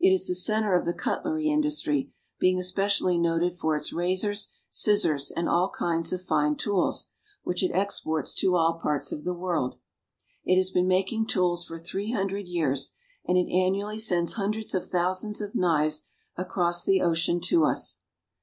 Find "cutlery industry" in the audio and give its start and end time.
0.94-2.10